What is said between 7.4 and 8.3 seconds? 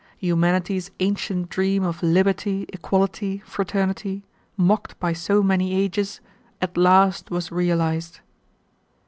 realized.